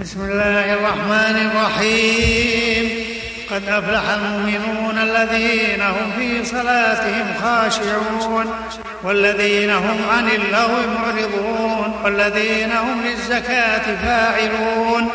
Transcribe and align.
بسم 0.00 0.20
الله 0.20 0.72
الرحمن 0.74 1.50
الرحيم. 1.50 3.04
قد 3.50 3.68
أفلح 3.68 4.02
المؤمنون 4.10 4.98
الذين 4.98 5.82
هم 5.82 6.12
في 6.18 6.44
صلاتهم 6.44 7.26
خاشعون 7.42 8.54
والذين 9.04 9.70
هم 9.70 9.98
عن 10.10 10.28
اللغو 10.28 10.82
معرضون 10.98 12.00
والذين 12.04 12.72
هم 12.72 13.02
للزكاة 13.04 13.96
فاعلون 14.04 15.10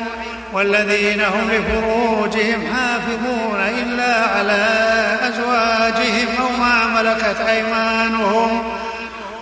والذين 0.54 1.22
هم 1.22 1.52
لفروجهم 1.52 2.68
حافظون 2.74 3.60
إلا 3.60 4.26
على 4.26 4.68
أزواجهم 5.22 6.28
أو 6.40 6.50
ما 6.60 7.02
ملكت 7.02 7.42
أيمانهم. 7.50 8.64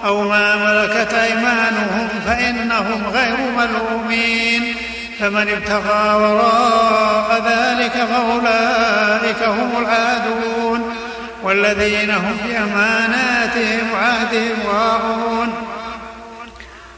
أو 0.05 0.21
ما 0.29 0.55
ملكت 0.55 1.13
أيمانهم 1.13 2.09
فإنهم 2.25 3.03
غير 3.13 3.37
ملومين. 3.57 4.75
فمن 5.19 5.49
ابتغى 5.49 6.15
وراء 6.15 7.43
ذلك 7.45 7.91
فأولئك 7.91 9.43
هم 9.43 9.71
العادون 9.81 10.95
والذين 11.43 12.11
هم 12.11 12.37
بأماناتهم 12.45 13.91
وعهدهم 13.93 14.57
راعون 14.73 15.53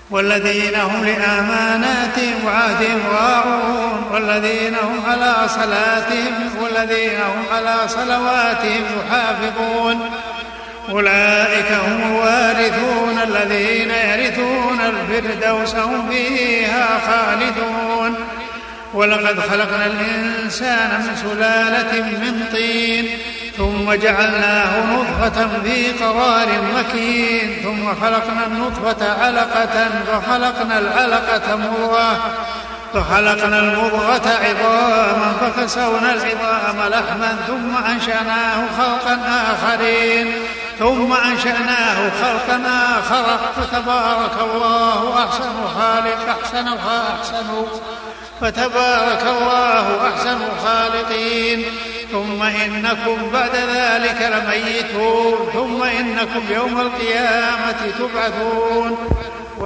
والذين 0.09 0.75
هم 0.75 1.05
لأماناتهم 1.05 2.45
وعهدهم 2.45 3.01
راعون 3.11 4.03
والذين 4.11 4.75
هم 4.75 5.03
على 5.07 5.35
صلاتهم 5.47 6.49
والذين 6.61 7.19
هم 7.21 7.55
على 7.55 7.75
صلواتهم 7.87 8.83
يحافظون 8.99 10.09
أولئك 10.89 11.71
هم 11.71 12.11
الوارثون 12.11 13.19
الذين 13.23 13.91
يرثون 13.91 14.58
الفردوس 14.89 15.75
هم 15.75 16.09
فيها 16.09 16.99
خالدون. 17.07 18.15
ولقد 18.93 19.39
خلقنا 19.39 19.85
الإنسان 19.85 21.01
من 21.01 21.15
سلالة 21.15 22.01
من 22.01 22.45
طين 22.51 23.07
ثم 23.57 23.93
جعلناه 23.93 24.93
نطفة 24.93 25.47
في 25.63 25.91
قرار 25.91 26.47
مكين 26.75 27.57
ثم 27.63 27.87
خلقنا 28.01 28.47
النطفة 28.47 29.23
علقة 29.23 29.89
فخلقنا 30.07 30.79
العلقة 30.79 31.55
مضغة 31.55 32.35
فخلقنا 32.93 33.59
المضغة 33.59 34.29
عظاما 34.29 35.33
فكسونا 35.41 36.13
العظام 36.13 36.89
لحما 36.89 37.37
ثم 37.47 37.91
أنشأناه 37.91 38.65
خلقا 38.77 39.19
آخرين. 39.53 40.33
ثم 40.79 41.13
أنشأناه 41.13 41.97
خلقا 42.21 42.57
آخر. 42.99 43.25
فتبارك 43.57 44.37
الله 44.53 45.25
أحسن 45.25 45.51
الخالق 45.63 46.19
أحسن 46.29 46.67
أحسن 46.67 47.49
فتبارك 48.41 49.23
الله 49.23 49.85
أحسن 50.07 50.37
الخالقين 50.51 51.59
ثم 52.11 52.43
إنكم 52.43 53.17
بعد 53.33 53.55
ذلك 53.55 54.19
لميتون. 54.33 55.49
ثم 55.53 55.83
إنكم 55.83 56.43
يوم 56.49 56.79
القيامة 56.81 57.79
تبعثون. 57.99 58.97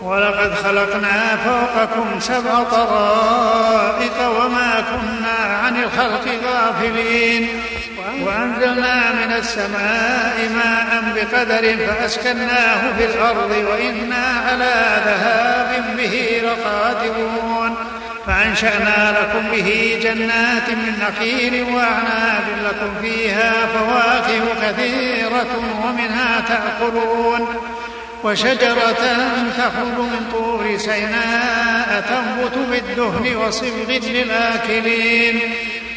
ولقد 0.02 0.53
خلقنا 0.64 1.38
فوقكم 1.45 2.19
سبع 2.19 2.64
طرائق 2.72 4.17
وما 4.39 4.84
كنا 4.91 5.23
الخلق 5.94 6.28
غافلين. 6.46 7.48
وأنزلنا 8.22 9.12
من 9.12 9.34
السماء 9.38 10.50
ماء 10.56 11.04
بقدر 11.16 11.78
فأسكناه 11.88 12.98
في 12.98 13.06
الأرض 13.06 13.52
وإنا 13.52 14.26
على 14.48 15.02
ذهاب 15.06 15.98
به 15.98 16.42
لقادرون. 16.44 17.76
فأنشأنا 18.28 19.18
لكم 19.20 19.48
به 19.52 20.00
جنات 20.04 20.70
من 20.70 21.00
نخيل 21.02 21.64
وأعناب 21.64 22.44
لكم 22.66 22.94
فيها 23.02 23.54
فواكه 23.74 24.68
كثيرة 24.68 25.64
ومنها 25.86 26.42
تأكلون. 26.48 27.48
وشجرة 28.24 29.03
تخرج 29.58 29.98
من 29.98 30.30
طور 30.32 30.78
سيناء 30.78 32.03
تنبت 32.09 32.58
بالدهن 32.72 33.36
وصبغ 33.36 34.00
للآكلين. 34.03 35.40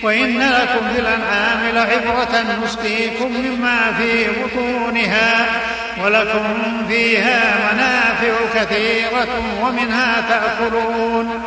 وإن 0.03 0.39
لكم 0.39 0.89
في 0.95 1.01
الأنعام 1.01 1.75
لعبرة 1.75 2.62
نسقيكم 2.65 3.33
مما 3.33 3.93
في 3.99 4.27
بطونها 4.29 5.47
ولكم 6.05 6.45
فيها 6.89 7.55
منافع 7.73 8.33
كثيرة 8.55 9.29
ومنها 9.62 10.25
تأكلون 10.29 11.43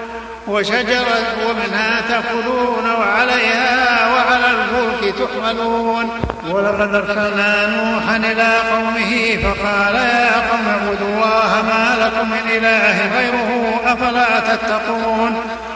وشجرة 0.48 1.22
ومنها 1.50 2.02
تأكلون 2.09 2.92
وعليها 3.00 4.08
وعلى 4.14 4.46
الفلك 4.52 5.16
تحملون 5.16 6.09
ولقد 6.50 6.96
أرسلنا 6.96 7.68
نوحا 7.68 8.18
إلى 8.18 8.50
قومه 8.72 9.38
فقال 9.44 9.96
يا 9.96 10.32
قوم 10.52 10.68
اعبدوا 10.68 11.08
الله 11.08 11.62
ما 11.62 12.06
لكم 12.06 12.30
من 12.30 12.52
إله 12.58 13.18
غيره 13.18 13.82
أفلا 13.86 14.40
تتقون 14.40 15.42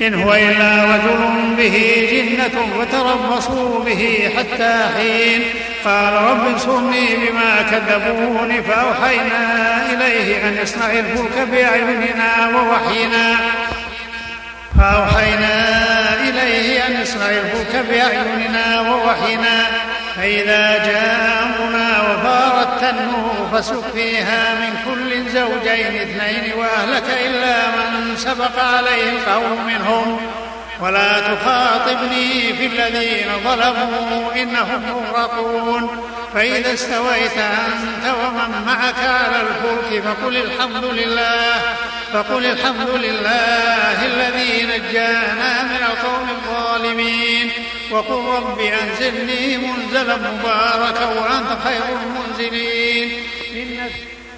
إن 0.00 0.14
هو 0.14 0.34
إلا 0.34 0.84
رجل 0.84 1.54
به 1.56 2.06
جنة 2.12 2.78
وتربصوا 2.78 3.84
به 3.84 4.30
حتى 4.38 4.88
حين. 4.96 5.42
قال 5.84 6.12
رب 6.14 6.46
انصرني 6.46 7.16
بما 7.16 7.62
كذبوني 7.70 8.62
فأوحينا 8.62 9.42
إليه 9.92 10.48
أن 10.48 10.58
يصنع 10.62 10.90
الفلك 10.90 11.48
بأعيننا 11.50 12.50
ووحينا. 12.54 13.36
فأوحينا 14.78 15.74
إليه 16.28 16.86
أن 16.86 17.02
يصنع 17.02 17.26
الفلك 17.26 17.86
بأعيننا 17.90 18.80
ووحينا. 18.80 19.66
فإذا 20.18 20.86
جاء 20.86 21.42
أمرنا 21.42 22.02
وفارت 22.02 22.82
النور 22.82 23.48
فاسلك 23.52 23.84
فيها 23.94 24.54
من 24.54 24.76
كل 24.84 25.30
زوجين 25.30 26.00
اثنين 26.00 26.52
وأهلك 26.58 27.04
إلا 27.26 27.66
من 27.66 28.16
سبق 28.16 28.64
عليه 28.64 29.10
القول 29.10 29.58
منهم. 29.66 30.20
ولا 30.80 31.20
تخاطبني 31.20 32.52
في 32.52 32.66
الذين 32.66 33.28
ظلموا 33.44 34.32
إنهم 34.36 34.82
مغرقون. 34.88 36.04
فإذا 36.34 36.74
استويت 36.74 37.38
أنت 37.38 38.14
ومن 38.14 38.64
معك 38.66 38.98
على 38.98 39.36
الفلك 39.42 40.02
فقل 40.02 40.36
الحمد 40.36 40.84
لله. 40.84 41.57
فقل 42.12 42.46
الحمد 42.46 42.88
لله 42.88 44.06
الذي 44.06 44.62
نجانا 44.62 45.62
من 45.62 45.82
القوم 45.90 46.28
الظالمين. 46.30 47.50
وقل 47.90 48.24
رب 48.36 48.60
أنزلني 48.60 49.56
منزلا 49.56 50.16
مباركا 50.16 51.04
وأنت 51.04 51.58
خير 51.64 51.82
المنزلين. 52.02 53.08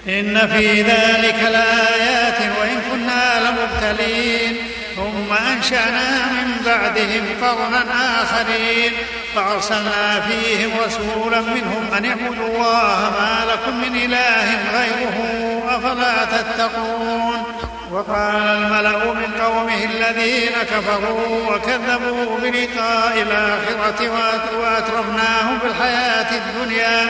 إن 0.07 0.47
في 0.47 0.81
ذلك 0.81 1.39
لآيات 1.43 2.39
وإن 2.59 2.81
كنا 2.91 3.39
لمبتلين. 3.39 4.57
ثم 4.95 5.33
أنشأنا 5.33 6.25
من 6.25 6.61
بعدهم 6.65 7.25
قرنا 7.41 8.23
آخرين. 8.23 8.91
فأرسلنا 9.35 10.21
فيهم 10.27 10.71
رسولا 10.85 11.41
منهم 11.41 11.93
أن 11.97 12.05
اعبدوا 12.05 12.47
الله 12.47 13.11
ما 13.19 13.45
لكم 13.51 13.77
من 13.81 13.95
إله 13.95 14.47
غيره 14.73 15.17
أفلا 15.69 16.25
تتقون. 16.25 17.30
وقال 17.91 18.35
الملأ 18.35 19.13
من 19.13 19.41
قومه 19.41 19.83
الذين 19.83 20.53
كفروا 20.63 21.55
وكذبوا 21.55 22.39
بلقاء 22.39 23.21
الآخرة 23.21 24.09
وأترفناهم 24.59 25.59
في 25.59 25.67
الحياة 25.67 26.27
الدنيا 26.37 27.09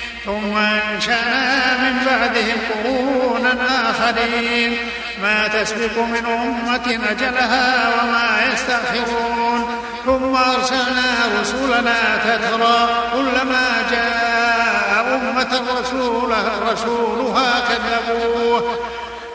ثم 0.25 0.57
أنشأنا 0.57 1.77
من 1.77 2.05
بعدهم 2.05 2.57
قرونا 2.83 3.53
آخرين. 3.89 4.77
ما 5.23 5.47
تسبق 5.47 5.97
من 5.97 6.25
أمة 6.25 6.99
أجلها 7.11 7.89
وما 7.89 8.53
يستأخرون. 8.53 9.65
ثم 10.05 10.35
أرسلنا 10.35 11.41
رسلنا 11.41 11.95
تترى 12.25 12.89
كلما 13.13 13.67
جاء 13.91 15.21
أمة 15.21 15.61
رسولها 15.79 16.51
رسولها 16.71 17.63
كذبوه. 17.69 18.77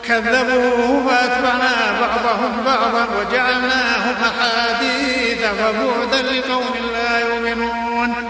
كذبوه 0.07 1.09
فأتبعنا 1.09 1.75
بعضهم 2.01 2.63
بعضا 2.65 3.07
وجعلناهم 3.19 4.15
أحاديث 4.23 5.41
فبعدا 5.41 6.21
لقوم 6.21 6.75
لا 6.93 7.19
يؤمنون. 7.19 8.29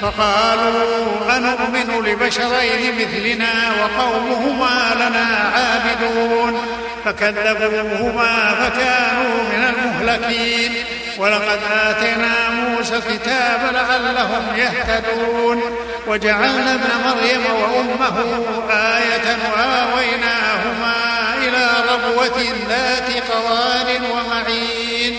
فقالوا 0.00 1.36
أنؤمن 1.36 2.04
لبشرين 2.06 2.94
مثلنا 2.98 3.52
وقومهما 3.82 4.94
لنا 4.94 5.52
عابدون 5.54 6.62
فكذبوهما 7.04 8.54
فكانوا 8.54 9.42
من 9.52 9.74
المهلكين 9.74 10.72
ولقد 11.18 11.60
آتينا 11.86 12.50
موسى 12.50 12.96
الكتاب 12.96 13.60
لعلهم 13.72 14.42
يهتدون 14.56 15.62
وجعلنا 16.06 16.74
ابن 16.74 16.90
مريم 17.04 17.42
وأمه 17.60 18.44
آية 18.70 19.36
وآويناهما 19.56 20.94
إلى 21.38 21.66
ربوة 21.92 22.44
ذات 22.68 23.22
قرار 23.30 24.00
ومعين 24.12 25.18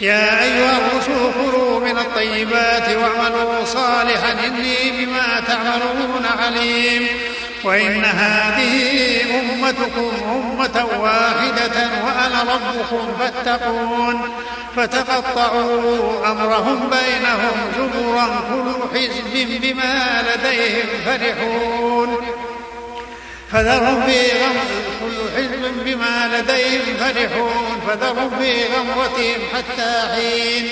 يا 0.00 0.42
أيها 0.42 0.78
الرسل 0.78 1.32
كلوا 1.34 1.80
من 1.80 1.98
الطيبات 1.98 2.88
واعملوا 2.96 3.64
صالحا 3.64 4.32
إني 4.46 4.90
بما 4.90 5.40
تعملون 5.48 6.26
عليم 6.38 7.06
وإن 7.64 8.04
هذه 8.04 9.20
أمتكم 9.40 10.10
أمة 10.30 10.86
واحدة 11.00 11.88
وأنا 12.04 12.42
ربكم 12.42 13.08
فاتقون 13.18 14.20
فتقطعوا 14.76 16.30
أمرهم 16.30 16.90
بينهم 16.90 17.72
زبرا 17.76 18.26
كل 18.50 18.98
حزب 18.98 19.60
بما 19.62 20.22
لديهم 20.22 20.86
فرحون 21.04 22.16
فذرهم 23.52 24.02
في 24.06 24.32
غمر 24.32 24.68
كل 24.72 24.84
حزب 24.84 24.87
بما 25.88 26.38
لديهم 26.38 26.96
فرحون 26.98 27.80
فذرهم 27.88 28.30
في 28.38 28.64
غمرتهم 28.64 29.40
حتى 29.54 30.08
حين. 30.14 30.68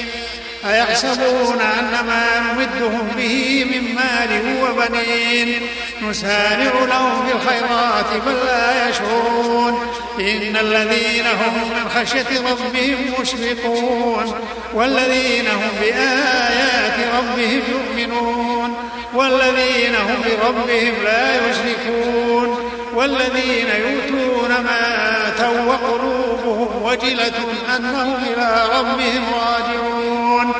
أيحسبون 0.70 1.60
أن 1.60 2.06
ما 2.06 2.40
نمدهم 2.40 3.08
به 3.16 3.64
من 3.64 3.94
مال 3.94 4.62
وبنين. 4.62 5.60
نسارع 6.02 6.84
لهم 6.88 7.26
في 7.26 7.32
الخيرات 7.32 8.22
بل 8.26 8.46
لا 8.46 8.90
يشعرون. 8.90 9.86
إن 10.20 10.56
الذين 10.56 11.26
هم 11.26 11.70
من 11.70 11.88
خشية 11.94 12.40
ربهم 12.50 13.14
مشفقون. 13.20 14.34
والذين 14.74 15.46
هم 15.46 15.70
بآيات 15.80 17.14
ربهم 17.18 17.62
يؤمنون. 17.72 18.76
والذين 19.14 19.94
هم 19.94 20.22
بربهم 20.24 20.94
لا 21.04 21.50
يشركون. 21.50 22.65
والذين 22.96 23.66
يؤتون 23.66 24.48
ما 24.48 24.80
آتوا 25.28 25.60
وقلوبهم 25.60 26.82
وجلة 26.82 27.38
أنهم 27.76 28.14
إلى 28.26 28.48
ربهم 28.78 29.24
راجعون. 29.34 30.52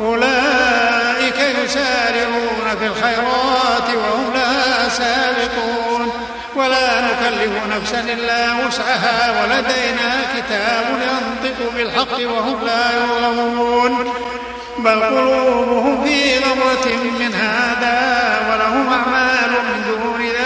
أولئك 0.00 1.38
يسارعون 1.64 2.66
في 2.78 2.86
الخيرات 2.86 3.88
وهم 3.96 4.32
لها 4.34 4.88
سابقون. 4.88 6.12
ولا 6.56 7.00
نكلف 7.00 7.52
نفسا 7.76 8.00
إلا 8.00 8.66
وسعها 8.66 9.42
ولدينا 9.42 10.10
كتاب 10.36 10.84
ينطق 10.90 11.58
بالحق 11.76 12.18
وهم 12.18 12.58
لا 12.64 12.84
يظلمون. 12.98 14.12
بل 14.78 15.02
قلوبهم 15.02 16.04
في 16.04 16.38
غمرة 16.38 16.86
من 17.20 17.34
هذا 17.34 17.98
ولهم 18.50 18.92
أعمال 18.92 19.50
من 19.50 19.84
دون 19.88 20.26
ذلك 20.26 20.45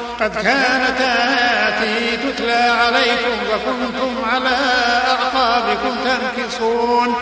قد 0.21 0.33
كانت 0.35 1.01
آياتي 1.01 2.17
تتلى 2.17 2.53
عليكم 2.53 3.37
وكنتم 3.51 4.29
على 4.33 4.57
أعقابكم 5.07 5.95
تنكصون 6.03 7.15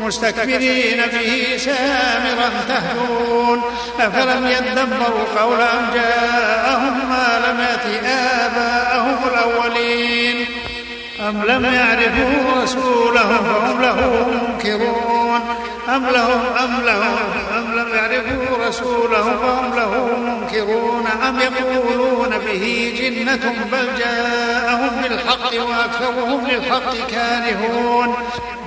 مستكبرين 0.00 1.02
به 1.12 1.56
سامرا 1.56 2.50
تهجرون. 2.68 3.62
أفلم 4.00 4.46
يدبروا 4.46 5.24
قول 5.40 5.60
أم 5.60 5.86
جاءهم 5.94 7.08
ما 7.08 7.40
لم 7.46 7.60
يأت 7.60 8.04
آباءهم 8.04 9.18
الأولين. 9.32 10.46
أم 11.28 11.42
لم 11.46 11.64
يعرفوا 11.74 12.62
رسولهم 12.62 13.44
فهم 13.44 13.82
له 13.82 14.26
منكرون. 14.32 15.13
أم 15.88 16.06
لهم 16.06 16.40
أم 16.64 16.80
لهم 16.86 17.16
أم 17.58 17.78
لم 17.78 17.88
يعرفوا 17.94 18.66
رسولهم 18.68 19.38
فهم 19.38 19.76
له 19.76 20.16
منكرون 20.16 21.06
أم 21.28 21.40
يقولون 21.40 22.38
به 22.38 22.94
جنة 22.98 23.54
بل 23.72 23.88
جاءهم 23.98 25.02
بالحق 25.02 25.52
وأكثرهم 25.54 26.46
للحق 26.46 26.94
كارهون. 27.10 28.14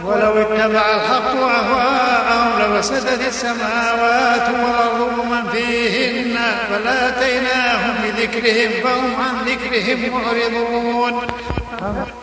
ولو 0.06 0.38
اتبع 0.42 0.82
الحق 0.96 1.36
أهواءهم 1.36 2.60
لفسدت 2.62 3.28
السماوات 3.28 4.50
والأرض 4.50 5.20
ومن 5.20 5.50
فيهن 5.52 6.38
فلاتيناهم 6.70 7.96
بذكرهم 8.04 8.72
فهم 8.84 9.16
عن 9.16 9.46
ذكرهم 9.46 10.00
معرضون. 10.14 11.28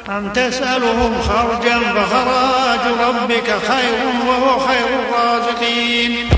أم 0.08 0.32
تسألهم 0.32 1.22
خرجا 1.22 1.78
فخراج 1.78 2.80
ربك 3.00 3.50
خير 3.68 4.06
وهو 4.26 4.58
خير 4.58 4.86
الرازقين. 4.86 6.28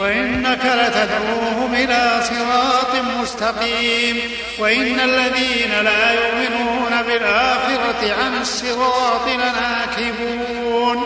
وإنك 0.00 0.60
لتدعوهم 0.64 1.74
إلى 1.74 2.22
صراط 2.22 3.04
مستقيم. 3.20 4.20
وإن 4.58 5.00
الذين 5.00 5.72
لا 5.84 6.12
يؤمنون 6.12 7.02
بالآخرة 7.06 8.14
عن 8.22 8.40
الصراط 8.40 9.28
لناكبون. 9.28 11.04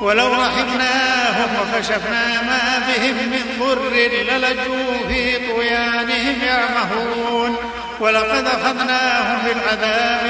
ولو 0.00 0.28
رحمناهم 0.28 1.48
وكشفنا 1.60 2.42
ما 2.42 2.82
بهم 2.88 3.14
من 3.14 3.56
ضر 3.60 3.90
للجوا 3.94 5.08
في 5.08 5.36
طغيانهم 5.36 6.36
يعمهون. 6.42 7.56
ولقد 8.00 8.46
أخذناهم 8.46 9.38
بالعذاب 9.44 10.29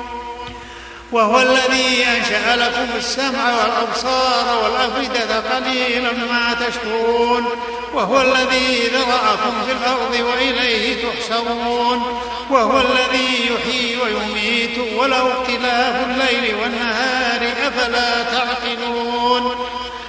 وهو 1.11 1.41
الذي 1.41 2.05
أنشأ 2.17 2.55
لكم 2.55 2.87
السمع 2.97 3.61
والأبصار 3.61 4.63
والأفئدة 4.63 5.39
قليلا 5.39 6.11
ما 6.11 6.55
تشكرون. 6.67 7.45
وهو 7.93 8.21
الذي 8.21 8.87
ذرأكم 8.87 9.53
في 9.65 9.71
الأرض 9.71 10.25
وإليه 10.27 11.03
تحشرون. 11.03 12.21
وهو 12.49 12.79
الذي 12.79 13.49
يحيي 13.53 13.97
ويميت 13.97 14.77
وله 14.95 15.31
اختلاف 15.31 15.95
الليل 16.09 16.55
والنهار 16.55 17.51
أفلا 17.67 18.23
تعقلون. 18.23 19.55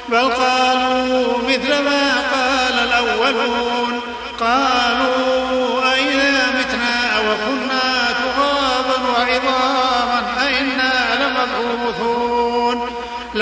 بل 0.09 0.31
قالوا 0.33 1.39
مثل 1.49 1.83
ما 1.85 2.23
قال 2.33 2.53
يعملون 3.33 4.01
قالوا 4.41 5.32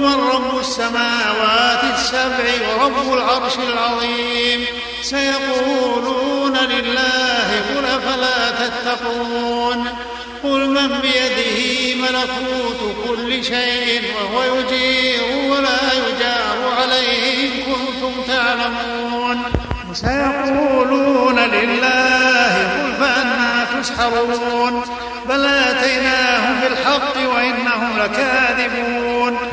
من 0.00 0.14
رب 0.34 0.58
السماوات 0.60 1.84
السبع 1.94 2.46
ورب 2.68 3.12
العرش 3.14 3.56
العظيم. 3.58 4.64
سيقولون 5.02 6.56
لله 6.56 7.48
قل 7.70 7.84
أفلا 7.84 8.50
تتقون. 8.50 9.84
قل 10.42 10.68
من 10.70 11.00
بيده 11.00 11.58
ملكوت 12.02 12.80
كل 13.08 13.44
شيء 13.44 14.02
وهو 14.16 14.42
يجير 14.42 15.22
ولا 15.50 15.82
يجار 15.92 16.58
عليه 16.80 17.44
إن 17.44 17.50
كنتم 17.62 18.12
تعلمون. 18.28 19.42
سيقولون 19.92 21.38
لله 21.38 22.52
قل 22.74 22.92
فأنا 23.00 23.66
تسحرون. 23.80 24.84
بل 25.28 25.44
آتيناهم 25.44 26.60
بالحق 26.60 27.16
وإنهم 27.34 27.98
لكاذبون. 27.98 29.34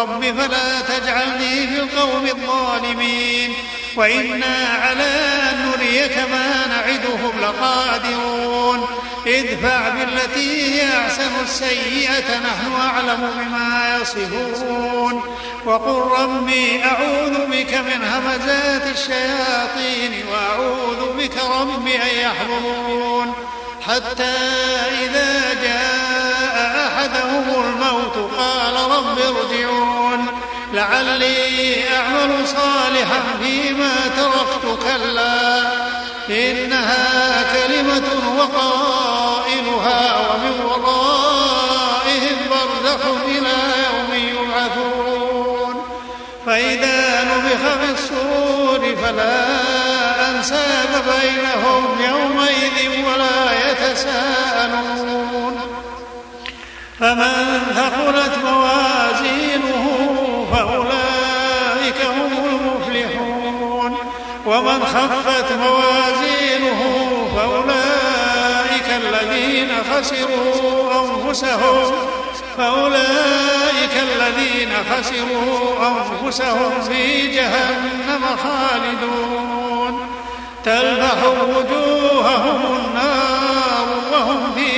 رب 0.00 0.24
فلا 0.24 0.80
تجعلني 0.80 1.66
في 1.66 1.80
القوم 1.80 2.26
الظالمين 2.26 3.54
وإنا 3.96 4.78
على 4.82 5.10
أن 5.50 5.70
نريك 5.70 6.18
ما 6.18 6.66
نعدهم 6.66 7.32
لقادرون 7.42 8.86
ادفع 9.26 9.88
بالتي 9.88 10.72
هي 10.74 10.88
أحسن 10.98 11.30
السيئة 11.42 12.38
نحن 12.38 12.72
أعلم 12.80 13.30
بما 13.36 13.98
يصفون. 14.02 15.22
وقل 15.66 16.22
ربي 16.22 16.84
أعوذ 16.84 17.46
بك 17.46 17.74
من 17.74 18.04
همزات 18.04 18.86
الشياطين 18.96 20.24
وأعوذ 20.32 21.16
بك 21.18 21.36
رب 21.60 21.86
أن 21.86 22.18
يحضرون. 22.18 23.34
حتى 23.86 24.36
إذا 25.04 25.54
جاء 25.62 26.56
أحدهم 26.86 27.64
الموت 27.64 28.27
قال 28.38 28.74
رب 28.74 29.18
ارجعون. 29.18 30.26
لعلي 30.72 31.88
أعمل 31.96 32.48
صالحا 32.48 33.20
فيما 33.42 33.94
تركت 34.16 34.78
كلا. 34.82 35.60
إنها 36.30 37.42
كلمة 37.52 38.08
وقائلها 38.38 40.16
ومن 40.18 40.60
ورائهم 40.64 42.36
برزخ 42.50 43.02
إلى 43.24 43.56
يوم 43.84 44.10
يبعثون. 44.14 45.82
فإذا 46.46 47.24
نفخ 47.24 47.62
في 47.78 47.92
الصور 47.92 48.96
فلا 49.02 49.44
أنساب 50.30 51.04
بينهم. 51.20 51.87
فمن 57.00 57.60
ثقلت 57.74 58.38
موازينه 58.44 59.84
فأولئك 60.52 62.00
هم 62.06 62.32
المفلحون. 62.44 63.92
ومن 64.46 64.84
خفت 64.84 65.52
موازينه 65.52 66.80
فأولئك 67.36 68.88
الذين 69.04 69.68
خسروا 69.92 70.92
أنفسهم. 71.04 71.92
فأولئك 72.58 73.94
الذين 74.02 74.70
خسروا 74.90 75.58
أنفسهم 75.88 76.80
في 76.88 77.26
جهنم 77.26 78.24
خالدون. 78.42 80.08
تلفح 80.64 81.18
وجوههم 81.24 82.60
النار 82.76 83.86
وهم 84.12 84.52
فيها 84.56 84.77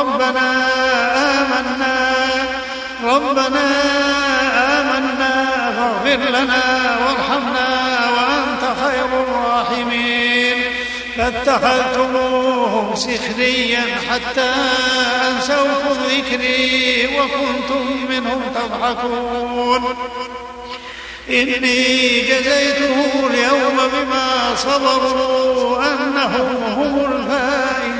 ربنا 0.00 0.68
آمنا. 1.16 1.96
ربنا 3.04 3.66
آمنا. 4.80 5.34
فاغفر 5.78 6.30
لنا 6.30 6.64
وارحمنا 7.06 7.68
وأنت 8.10 8.62
خير 8.84 9.10
الراحمين. 9.22 10.58
فاتخذتموهم 11.16 12.94
سخريا 12.94 13.84
حتى 14.10 14.52
أنسوكم 15.28 15.96
ذكري 16.10 17.08
وكنتم 17.18 17.84
منهم 18.10 18.42
تضحكون. 18.54 19.96
إني 21.30 22.20
جزيته 22.20 22.96
اليوم 23.30 23.76
بما 23.76 24.56
صبروا 24.56 25.78
أنهم 25.78 26.64
هم 26.76 26.94
الفائزون. 27.12 27.99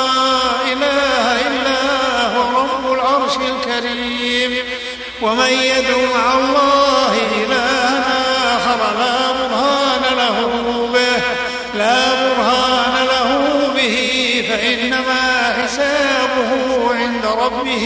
الكريم 4.31 4.65
ومن 5.21 5.49
يدعو 5.49 6.01
مع 6.15 6.33
الله 6.39 7.13
إلها 7.43 8.03
آخر 8.55 8.79
لا 8.99 9.31
برهان 9.31 10.17
له 10.17 10.37
به. 10.93 11.23
لا 11.77 11.99
برهان 12.13 13.07
له 13.07 13.29
به 13.75 13.95
فإنما 14.49 15.53
حسابه 15.63 16.51
عند 16.95 17.25
ربه 17.25 17.85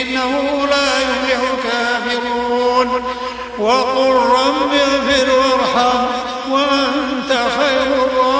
إنه 0.00 0.66
لا 0.70 1.00
يفلح 1.00 1.40
الكافرون. 1.54 3.04
وقل 3.58 4.12
رب 4.12 4.72
اغفر 4.74 5.30
وارحم 5.30 6.06
وأنت 6.50 7.30
خير 7.30 8.06
الراحمين 8.06 8.33